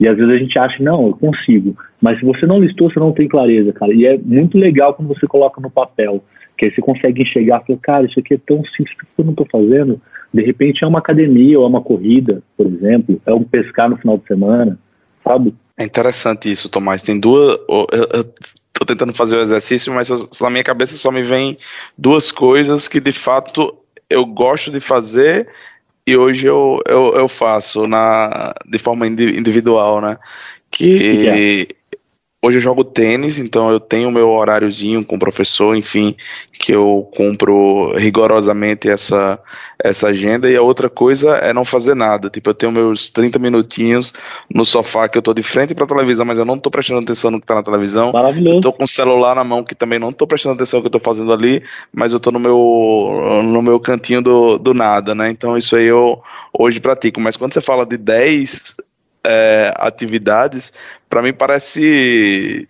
E 0.00 0.08
às 0.08 0.16
vezes 0.16 0.32
a 0.32 0.38
gente 0.38 0.58
acha, 0.58 0.82
não, 0.82 1.06
eu 1.08 1.12
consigo. 1.14 1.76
Mas 2.00 2.18
se 2.18 2.24
você 2.24 2.46
não 2.46 2.58
listou, 2.58 2.90
você 2.90 2.98
não 2.98 3.12
tem 3.12 3.28
clareza, 3.28 3.72
cara. 3.72 3.94
E 3.94 4.04
é 4.04 4.18
muito 4.18 4.58
legal 4.58 4.94
quando 4.94 5.08
você 5.08 5.26
coloca 5.26 5.60
no 5.60 5.70
papel, 5.70 6.24
que 6.58 6.64
aí 6.64 6.74
você 6.74 6.80
consegue 6.80 7.22
enxergar 7.22 7.62
e 7.62 7.66
falar, 7.66 7.78
cara, 7.80 8.06
isso 8.06 8.18
aqui 8.18 8.34
é 8.34 8.40
tão 8.44 8.64
simples 8.76 8.96
que 8.96 9.06
eu 9.16 9.24
não 9.24 9.32
estou 9.32 9.46
fazendo. 9.50 10.00
De 10.34 10.42
repente 10.42 10.82
é 10.82 10.86
uma 10.86 10.98
academia 10.98 11.58
ou 11.58 11.64
é 11.64 11.68
uma 11.68 11.82
corrida, 11.82 12.42
por 12.56 12.66
exemplo, 12.66 13.20
é 13.26 13.32
um 13.32 13.44
pescar 13.44 13.88
no 13.88 13.98
final 13.98 14.18
de 14.18 14.26
semana, 14.26 14.78
sabe? 15.22 15.54
É 15.78 15.84
interessante 15.84 16.50
isso, 16.50 16.70
Tomás. 16.70 17.02
Tem 17.02 17.18
duas. 17.18 17.58
Eu, 17.68 18.24
tô 18.72 18.84
tentando 18.86 19.12
fazer 19.12 19.36
o 19.36 19.40
exercício, 19.40 19.92
mas 19.92 20.08
na 20.40 20.50
minha 20.50 20.64
cabeça 20.64 20.96
só 20.96 21.12
me 21.12 21.22
vem 21.22 21.56
duas 21.96 22.32
coisas 22.32 22.88
que 22.88 23.00
de 23.00 23.12
fato 23.12 23.81
eu 24.12 24.24
gosto 24.26 24.70
de 24.70 24.80
fazer 24.80 25.48
e 26.06 26.16
hoje 26.16 26.46
eu, 26.46 26.80
eu, 26.86 27.14
eu 27.16 27.28
faço 27.28 27.86
na, 27.86 28.54
de 28.66 28.78
forma 28.78 29.06
individual, 29.06 30.00
né? 30.00 30.18
Que 30.70 31.68
Hoje 32.44 32.58
eu 32.58 32.62
jogo 32.62 32.82
tênis, 32.82 33.38
então 33.38 33.70
eu 33.70 33.78
tenho 33.78 34.08
o 34.08 34.12
meu 34.12 34.28
horáriozinho 34.30 35.04
com 35.04 35.14
o 35.14 35.18
professor, 35.18 35.76
enfim, 35.76 36.16
que 36.52 36.72
eu 36.74 37.08
cumpro 37.14 37.94
rigorosamente 37.94 38.88
essa, 38.88 39.38
essa 39.78 40.08
agenda. 40.08 40.50
E 40.50 40.56
a 40.56 40.60
outra 40.60 40.90
coisa 40.90 41.36
é 41.36 41.52
não 41.52 41.64
fazer 41.64 41.94
nada. 41.94 42.28
Tipo, 42.28 42.50
eu 42.50 42.54
tenho 42.54 42.72
meus 42.72 43.08
30 43.10 43.38
minutinhos 43.38 44.12
no 44.52 44.66
sofá 44.66 45.08
que 45.08 45.16
eu 45.16 45.22
tô 45.22 45.32
de 45.32 45.42
frente 45.44 45.72
para 45.72 45.84
a 45.84 45.86
televisão, 45.86 46.26
mas 46.26 46.36
eu 46.36 46.44
não 46.44 46.58
tô 46.58 46.68
prestando 46.68 46.98
atenção 46.98 47.30
no 47.30 47.40
que 47.40 47.46
tá 47.46 47.54
na 47.54 47.62
televisão. 47.62 48.10
Maravilhoso. 48.10 48.56
Eu 48.56 48.60
tô 48.60 48.72
com 48.72 48.82
o 48.82 48.88
celular 48.88 49.36
na 49.36 49.44
mão 49.44 49.62
que 49.62 49.76
também 49.76 50.00
não 50.00 50.10
tô 50.10 50.26
prestando 50.26 50.56
atenção 50.56 50.80
no 50.80 50.82
que 50.82 50.88
eu 50.88 51.00
tô 51.00 51.04
fazendo 51.04 51.32
ali, 51.32 51.62
mas 51.92 52.12
eu 52.12 52.18
tô 52.18 52.32
no 52.32 52.40
meu, 52.40 53.42
no 53.44 53.62
meu 53.62 53.78
cantinho 53.78 54.20
do, 54.20 54.58
do 54.58 54.74
nada, 54.74 55.14
né? 55.14 55.30
Então 55.30 55.56
isso 55.56 55.76
aí 55.76 55.86
eu 55.86 56.20
hoje 56.52 56.80
pratico. 56.80 57.20
Mas 57.20 57.36
quando 57.36 57.52
você 57.52 57.60
fala 57.60 57.86
de 57.86 57.96
10 57.96 58.74
é, 59.26 59.72
atividades, 59.76 60.72
para 61.08 61.22
mim 61.22 61.32
parece 61.32 62.66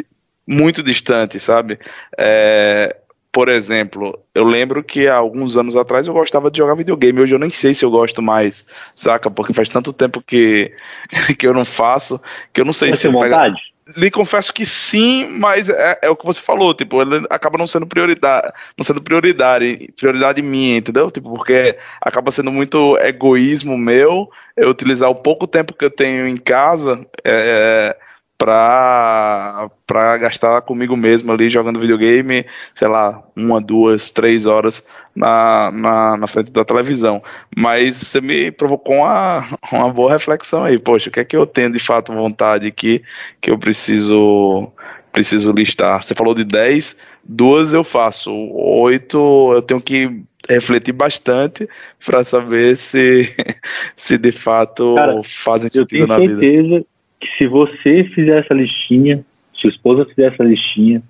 muito 0.47 0.83
distante, 0.83 1.39
sabe? 1.39 1.79
É, 2.19 2.97
por 3.33 3.49
exemplo, 3.49 4.19
eu 4.35 4.45
lembro 4.45 4.85
que 4.85 5.09
há 5.09 5.15
alguns 5.15 5.57
anos 5.57 5.75
atrás 5.75 6.07
eu 6.07 6.13
gostava 6.13 6.51
de 6.51 6.59
jogar 6.59 6.75
videogame, 6.75 7.21
hoje 7.21 7.35
eu 7.35 7.39
nem 7.39 7.51
sei 7.51 7.73
se 7.73 7.83
eu 7.83 7.91
gosto 7.91 8.21
mais, 8.21 8.67
saca? 8.95 9.31
Porque 9.31 9.55
faz 9.55 9.71
tanto 9.71 9.93
tempo 9.93 10.21
que, 10.21 10.71
que 11.39 11.47
eu 11.47 11.55
não 11.55 11.65
faço, 11.65 12.21
que 12.53 12.61
eu 12.61 12.65
não 12.65 12.75
sei 12.75 12.91
Mas 12.91 12.99
se 12.99 13.07
eu 13.07 13.13
vontade? 13.13 13.55
Pego... 13.55 13.72
Lhe 13.97 14.11
confesso 14.13 14.53
que 14.53 14.65
sim, 14.65 15.29
mas 15.39 15.69
é, 15.69 15.99
é, 16.05 16.09
o 16.09 16.15
que 16.15 16.25
você 16.25 16.41
falou, 16.41 16.73
tipo, 16.73 17.03
ele 17.03 17.27
acaba 17.29 17.59
não 17.59 17.67
sendo 17.67 17.85
prioridade, 17.85 18.53
não 18.79 18.85
sendo 18.85 19.03
prioridade, 19.03 19.93
prioridade 19.97 20.41
minha, 20.41 20.77
entendeu? 20.77 21.11
Tipo, 21.11 21.31
porque 21.35 21.77
acaba 22.01 22.31
sendo 22.31 22.53
muito 22.53 22.97
egoísmo 22.99 23.77
meu, 23.77 24.31
eu 24.57 24.71
utilizar 24.71 25.11
o 25.11 25.21
pouco 25.21 25.49
tempo 25.49 25.75
que 25.75 25.85
eu 25.85 25.91
tenho 25.91 26.29
em 26.29 26.37
casa 26.37 27.05
é, 27.25 27.97
pra, 28.43 29.71
pra 29.87 30.19
gastar 30.19 30.63
comigo 30.63 30.97
mesmo 30.97 31.31
ali 31.31 31.49
jogando 31.49 31.79
videogame, 31.79 32.45
sei 32.75 32.89
lá, 32.89 33.23
uma, 33.37 33.61
duas, 33.61 34.11
três 34.11 34.47
horas 34.47 34.85
na, 35.15 35.71
na, 35.73 36.17
na 36.17 36.27
frente 36.27 36.51
da 36.51 36.65
televisão. 36.65 37.23
Mas 37.57 37.99
você 37.99 38.21
me 38.21 38.51
provocou 38.51 38.97
uma, 38.97 39.45
uma 39.73 39.93
boa 39.93 40.11
reflexão 40.11 40.65
aí, 40.65 40.77
poxa, 40.77 41.09
o 41.09 41.13
que 41.13 41.21
é 41.21 41.25
que 41.25 41.37
eu 41.37 41.47
tenho 41.47 41.71
de 41.71 41.79
fato 41.79 42.13
vontade 42.13 42.67
aqui 42.67 43.05
que 43.41 43.49
eu 43.49 43.57
preciso 43.57 44.73
preciso 45.13 45.53
listar? 45.53 46.03
Você 46.03 46.13
falou 46.13 46.35
de 46.35 46.43
10, 46.43 46.97
duas 47.23 47.73
eu 47.73 47.85
faço, 47.85 48.35
oito 48.35 49.53
eu 49.55 49.63
tenho 49.63 49.81
que 49.81 50.21
refletir 50.51 50.93
bastante 50.93 51.69
para 52.05 52.25
saber 52.25 52.77
se, 52.77 53.33
se 53.95 54.19
de 54.19 54.33
fato 54.33 54.97
Cara, 54.97 55.21
fazem 55.23 55.69
sentido 55.71 56.09
na 56.09 56.19
vida. 56.19 56.33
Eu 56.33 56.41
tenho 56.41 56.63
certeza 56.63 56.92
que 57.23 57.39
se 57.39 57.47
você 57.47 58.05
fizer 58.15 58.41
essa 58.41 58.53
listinha, 58.53 59.25
sua 59.55 59.71
esposa 59.71 60.05
fizer 60.07 60.33
essa 60.33 60.43
listinha, 60.43 61.01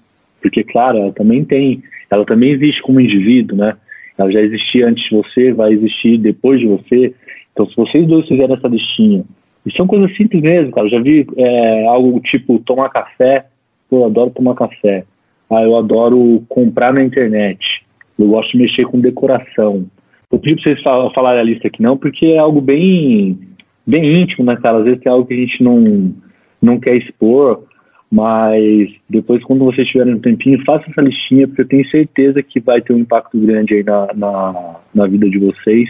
porque 0.42 0.62
claro, 0.62 0.98
ela 0.98 1.12
também 1.12 1.44
tem, 1.44 1.82
ela 2.10 2.24
também 2.26 2.50
existe 2.50 2.82
como 2.82 3.00
indivíduo, 3.00 3.56
né? 3.56 3.76
Ela 4.18 4.30
já 4.30 4.40
existia 4.40 4.86
antes 4.86 5.02
de 5.08 5.16
você, 5.16 5.52
vai 5.52 5.72
existir 5.72 6.18
depois 6.18 6.60
de 6.60 6.66
você. 6.66 7.14
Então, 7.52 7.66
se 7.66 7.74
vocês 7.74 8.06
dois 8.06 8.28
fizerem 8.28 8.54
essa 8.54 8.68
listinha, 8.68 9.24
e 9.64 9.72
são 9.72 9.86
coisas 9.86 10.14
simples 10.16 10.42
mesmo, 10.42 10.72
cara. 10.72 10.86
Eu 10.86 10.90
já 10.90 11.00
vi 11.00 11.26
é, 11.36 11.86
algo 11.86 12.20
tipo 12.20 12.58
tomar 12.60 12.88
café. 12.90 13.46
Pô, 13.88 13.98
eu 13.98 14.06
adoro 14.06 14.30
tomar 14.30 14.54
café. 14.54 15.04
Ah, 15.48 15.62
eu 15.62 15.76
adoro 15.76 16.44
comprar 16.48 16.92
na 16.92 17.02
internet. 17.02 17.84
Eu 18.18 18.28
gosto 18.28 18.52
de 18.52 18.58
mexer 18.58 18.84
com 18.84 19.00
decoração. 19.00 19.86
Eu 20.30 20.38
pedi 20.38 20.56
pra 20.56 20.64
vocês 20.64 20.82
falarem 21.14 21.40
a 21.40 21.44
lista 21.44 21.68
aqui 21.68 21.82
não, 21.82 21.96
porque 21.96 22.26
é 22.26 22.38
algo 22.38 22.60
bem 22.60 23.38
bem 23.86 24.22
íntimo, 24.22 24.44
né, 24.44 24.56
cara? 24.56 24.78
Às 24.78 24.84
vezes 24.84 25.00
é 25.04 25.08
algo 25.08 25.26
que 25.26 25.34
a 25.34 25.36
gente 25.36 25.62
não, 25.62 26.14
não 26.60 26.78
quer 26.78 26.96
expor, 26.96 27.64
mas 28.10 28.90
depois, 29.08 29.42
quando 29.42 29.64
vocês 29.64 29.88
tiverem 29.88 30.14
um 30.14 30.20
tempinho, 30.20 30.62
faça 30.64 30.84
essa 30.90 31.00
listinha, 31.00 31.48
porque 31.48 31.62
eu 31.62 31.68
tenho 31.68 31.90
certeza 31.90 32.42
que 32.42 32.60
vai 32.60 32.82
ter 32.82 32.92
um 32.92 32.98
impacto 32.98 33.38
grande 33.38 33.74
aí 33.74 33.82
na, 33.82 34.08
na, 34.14 34.76
na 34.94 35.06
vida 35.06 35.30
de 35.30 35.38
vocês. 35.38 35.88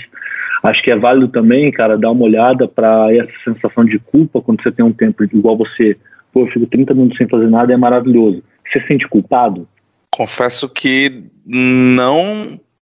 Acho 0.63 0.81
que 0.83 0.93
é 0.93 0.97
válido 0.97 1.27
também, 1.29 1.73
cara, 1.73 1.99
dar 1.99 2.13
uma 2.13 2.25
olhada 2.25 2.69
para 2.69 3.13
essa 3.13 3.33
sensação 3.45 3.85
de 3.85 3.99
culpa 3.99 4.41
quando 4.41 4.63
você 4.63 4.71
tem 4.71 4.85
um 4.85 4.93
tempo 4.93 5.25
igual 5.25 5.57
você. 5.57 5.97
Pô, 6.33 6.43
eu 6.43 6.47
fico 6.47 6.67
30 6.67 6.95
minutos 6.95 7.19
sem 7.19 7.29
fazer 7.29 7.51
nada, 7.51 7.73
é 7.73 7.77
maravilhoso. 7.77 8.43
Você 8.71 8.81
se 8.81 8.87
sente 8.87 9.09
culpado? 9.09 9.67
Confesso 10.15 10.69
que 10.69 11.25
não, 11.45 12.25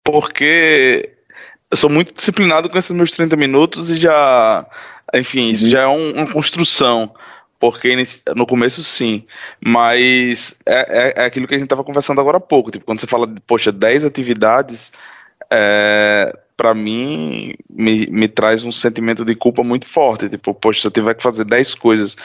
porque 0.04 1.18
eu 1.70 1.78
sou 1.78 1.90
muito 1.90 2.14
disciplinado 2.14 2.70
com 2.70 2.78
esses 2.78 2.96
meus 2.96 3.12
30 3.12 3.36
minutos 3.36 3.92
e 3.92 3.98
já 3.98 4.66
enfim, 5.14 5.50
isso 5.50 5.70
já 5.70 5.82
é 5.82 5.88
um, 5.88 6.12
uma 6.14 6.32
construção, 6.32 7.14
porque 7.60 7.96
no 8.36 8.46
começo 8.46 8.84
sim, 8.84 9.26
mas 9.66 10.56
é, 10.66 11.10
é, 11.10 11.24
é 11.24 11.26
aquilo 11.26 11.48
que 11.48 11.56
a 11.56 11.58
gente 11.58 11.66
estava 11.66 11.84
conversando 11.84 12.22
agora 12.22 12.38
há 12.38 12.42
pouco, 12.42 12.72
tipo, 12.72 12.86
quando 12.86 13.00
você 13.00 13.08
fala 13.08 13.28
poxa, 13.46 13.72
10 13.72 14.06
atividades, 14.06 14.92
é, 15.50 16.38
para 16.56 16.74
mim, 16.74 17.54
me, 17.70 18.08
me 18.08 18.28
traz 18.28 18.66
um 18.66 18.72
sentimento 18.72 19.24
de 19.24 19.36
culpa 19.36 19.64
muito 19.64 19.86
forte, 19.88 20.30
tipo, 20.30 20.54
poxa, 20.54 20.82
se 20.82 20.88
eu 20.88 20.92
tiver 20.92 21.14
que 21.14 21.24
fazer 21.24 21.46
10 21.46 21.76
coisas 21.76 22.18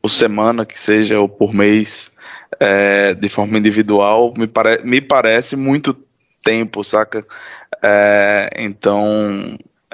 por 0.00 0.08
semana, 0.08 0.64
que 0.64 0.78
seja, 0.78 1.20
ou 1.20 1.28
por 1.28 1.52
mês, 1.52 2.10
é, 2.58 3.14
de 3.14 3.28
forma 3.28 3.58
individual, 3.58 4.32
me, 4.36 4.46
pare, 4.46 4.82
me 4.84 5.00
parece 5.00 5.56
muito 5.56 5.94
tempo, 6.44 6.82
saca? 6.82 7.24
É, 7.82 8.50
então, 8.56 9.04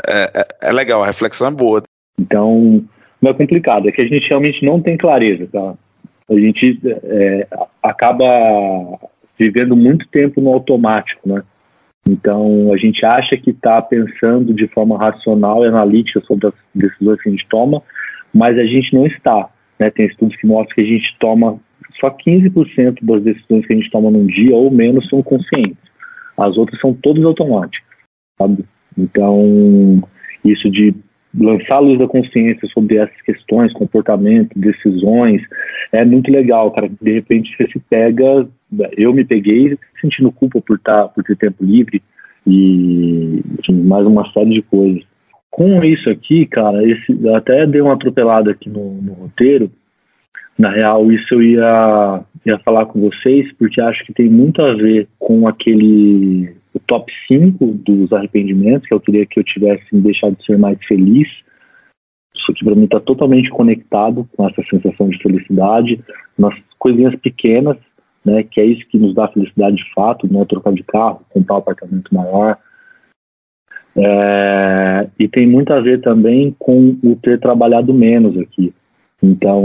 é, 0.07 0.31
é, 0.35 0.69
é, 0.69 0.73
legal, 0.73 1.03
a 1.03 1.07
reflexão 1.07 1.49
é 1.49 1.51
boa. 1.51 1.83
Então, 2.19 2.85
não 3.21 3.31
é 3.31 3.35
complicado, 3.35 3.89
é 3.89 3.93
que 3.93 4.01
a 4.01 4.07
gente 4.07 4.29
realmente 4.29 4.65
não 4.65 4.81
tem 4.81 4.97
clareza, 4.97 5.49
tá? 5.53 5.75
A 6.29 6.35
gente 6.35 6.81
é, 6.85 7.47
acaba 7.83 8.27
vivendo 9.39 9.77
muito 9.77 10.09
tempo 10.09 10.41
no 10.41 10.53
automático, 10.53 11.29
né? 11.29 11.43
Então, 12.09 12.73
a 12.73 12.77
gente 12.77 13.05
acha 13.05 13.37
que 13.37 13.51
está 13.51 13.83
pensando 13.83 14.55
de 14.55 14.69
forma 14.69 14.97
racional 14.97 15.65
e 15.65 15.69
analítica 15.69 16.21
sobre 16.21 16.47
as 16.47 16.55
decisões 16.75 17.21
que 17.21 17.29
a 17.29 17.33
gente 17.33 17.47
toma, 17.49 17.83
mas 18.33 18.57
a 18.59 18.65
gente 18.65 18.95
não 18.95 19.07
está. 19.07 19.51
Né? 19.79 19.91
Tem 19.91 20.07
estudos 20.07 20.37
que 20.37 20.47
mostram 20.47 20.75
que 20.75 20.83
a 20.83 20.85
gente 20.85 21.17
toma 21.19 21.59
só 22.01 22.11
15% 22.11 22.99
das 23.03 23.23
decisões 23.23 23.67
que 23.67 23.73
a 23.73 23.77
gente 23.77 23.91
toma 23.91 24.11
num 24.11 24.27
dia 24.27 24.55
ou 24.55 24.71
menos 24.71 25.09
são 25.09 25.23
conscientes. 25.23 25.79
As 26.37 26.57
outras 26.57 26.81
são 26.81 26.95
todas 26.95 27.25
automáticas, 27.25 27.89
sabe? 28.39 28.65
Então, 28.97 30.03
isso 30.45 30.71
de 30.71 30.95
lançar 31.39 31.77
a 31.77 31.81
luz 31.81 31.99
da 31.99 32.07
consciência 32.07 32.67
sobre 32.69 32.97
essas 32.97 33.21
questões, 33.23 33.73
comportamento, 33.73 34.59
decisões, 34.59 35.43
é 35.93 36.05
muito 36.05 36.31
legal, 36.31 36.71
cara. 36.71 36.91
De 37.01 37.13
repente 37.13 37.55
você 37.57 37.71
se 37.71 37.79
pega, 37.79 38.49
eu 38.97 39.13
me 39.13 39.25
peguei 39.25 39.77
sentindo 40.01 40.33
culpa 40.33 40.61
por 40.61 40.77
estar, 40.77 41.09
por 41.09 41.23
ter 41.25 41.37
tempo 41.37 41.65
livre 41.65 42.03
e 42.47 43.43
enfim, 43.59 43.83
mais 43.83 44.07
uma 44.07 44.31
série 44.33 44.55
de 44.55 44.63
coisas. 44.63 45.03
Com 45.51 45.83
isso 45.85 46.09
aqui, 46.11 46.47
cara, 46.47 46.87
esse, 46.87 47.29
até 47.31 47.67
dei 47.67 47.81
uma 47.81 47.95
atropelada 47.95 48.51
aqui 48.51 48.69
no, 48.69 49.01
no 49.01 49.13
roteiro. 49.15 49.71
Na 50.59 50.71
real, 50.71 51.11
isso 51.13 51.35
eu 51.35 51.43
ia, 51.43 52.21
ia 52.47 52.59
falar 52.61 52.87
com 52.87 53.01
vocês, 53.01 53.51
porque 53.59 53.81
acho 53.81 54.05
que 54.07 54.13
tem 54.15 54.29
muito 54.29 54.63
a 54.63 54.75
ver 54.75 55.07
com 55.19 55.47
aquele 55.47 56.56
o 56.77 56.81
top 56.81 57.11
5 57.27 57.67
dos 57.67 58.13
arrependimentos, 58.13 58.87
que 58.87 58.93
eu 58.93 59.01
queria 59.01 59.25
que 59.25 59.41
eu 59.41 59.45
tivesse 59.45 59.85
deixado 59.93 60.37
de 60.37 60.45
ser 60.45 60.59
mais 60.59 60.79
feliz. 60.85 61.27
Isso 62.35 62.53
aqui 62.53 62.63
para 62.63 62.75
mim 62.75 62.85
está 62.85 63.01
totalmente 63.01 63.49
conectado 63.49 64.29
com 64.37 64.47
essa 64.47 64.63
sensação 64.69 65.09
de 65.09 65.19
felicidade, 65.23 66.05
nas 66.39 66.55
coisinhas 66.79 67.17
pequenas, 67.17 67.79
né, 68.23 68.43
que 68.43 68.61
é 68.61 68.67
isso 68.67 68.87
que 68.89 68.99
nos 68.99 69.15
dá 69.15 69.27
felicidade 69.29 69.77
de 69.77 69.95
fato, 69.95 70.31
não 70.31 70.43
é 70.43 70.45
trocar 70.45 70.75
de 70.75 70.83
carro, 70.83 71.23
comprar 71.31 71.55
um 71.55 71.59
apartamento 71.59 72.15
maior. 72.15 72.59
É, 73.97 75.09
e 75.19 75.27
tem 75.29 75.47
muito 75.47 75.73
a 75.73 75.81
ver 75.81 76.03
também 76.03 76.55
com 76.59 76.99
o 77.03 77.17
ter 77.17 77.41
trabalhado 77.41 77.95
menos 77.95 78.37
aqui. 78.37 78.75
Então, 79.23 79.65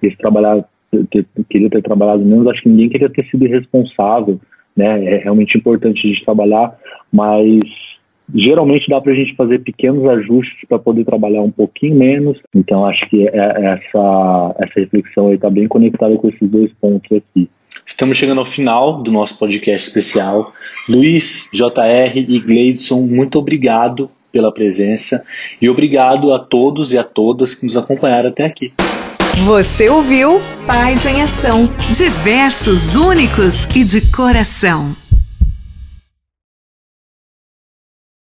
esse 0.00 0.16
trabalhar, 0.18 0.64
ter, 1.10 1.26
queria 1.50 1.68
ter 1.68 1.82
trabalhado 1.82 2.24
menos, 2.24 2.46
acho 2.46 2.62
que 2.62 2.68
ninguém 2.68 2.88
queria 2.88 3.10
ter 3.10 3.26
sido 3.26 3.44
irresponsável, 3.44 4.40
né? 4.76 5.04
É 5.04 5.16
realmente 5.18 5.56
importante 5.56 6.06
a 6.06 6.10
gente 6.10 6.24
trabalhar, 6.24 6.76
mas 7.12 7.60
geralmente 8.34 8.88
dá 8.88 9.00
para 9.00 9.12
a 9.12 9.14
gente 9.14 9.34
fazer 9.34 9.58
pequenos 9.60 10.04
ajustes 10.08 10.66
para 10.68 10.78
poder 10.78 11.04
trabalhar 11.04 11.42
um 11.42 11.50
pouquinho 11.50 11.96
menos. 11.96 12.38
Então, 12.54 12.86
acho 12.86 13.08
que 13.08 13.28
é, 13.28 13.30
é 13.34 13.64
essa, 13.74 14.54
essa 14.58 14.80
reflexão 14.80 15.32
está 15.32 15.50
bem 15.50 15.68
conectada 15.68 16.16
com 16.16 16.28
esses 16.28 16.48
dois 16.48 16.72
pontos 16.80 17.10
aqui. 17.16 17.48
Estamos 17.84 18.16
chegando 18.16 18.38
ao 18.38 18.44
final 18.44 19.02
do 19.02 19.10
nosso 19.10 19.38
podcast 19.38 19.88
especial. 19.88 20.52
Luiz, 20.88 21.48
JR 21.52 22.16
e 22.16 22.38
Gleidson, 22.38 23.02
muito 23.02 23.38
obrigado 23.38 24.10
pela 24.30 24.52
presença 24.52 25.24
e 25.60 25.68
obrigado 25.68 26.32
a 26.32 26.38
todos 26.38 26.92
e 26.92 26.98
a 26.98 27.04
todas 27.04 27.54
que 27.54 27.66
nos 27.66 27.76
acompanharam 27.76 28.30
até 28.30 28.44
aqui. 28.44 28.72
Você 29.38 29.88
ouviu 29.88 30.40
Paz 30.66 31.04
em 31.04 31.22
Ação, 31.22 31.68
diversos, 31.90 32.94
únicos 32.94 33.66
e 33.74 33.82
de 33.82 34.00
coração. 34.02 34.94